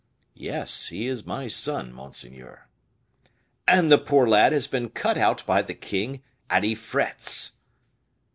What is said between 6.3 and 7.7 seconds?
and he frets."